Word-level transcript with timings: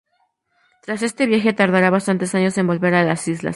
Tras 0.83 1.03
este 1.03 1.27
viaje, 1.27 1.53
tardará 1.53 1.91
bastantes 1.91 2.33
años 2.33 2.57
en 2.57 2.65
volver 2.65 2.95
a 2.95 3.03
las 3.03 3.27
islas. 3.27 3.49